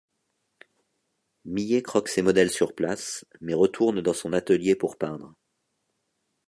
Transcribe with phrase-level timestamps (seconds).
[1.45, 5.35] Millet croque ses modèles sur place, mais retourne dans son atelier pour peindre.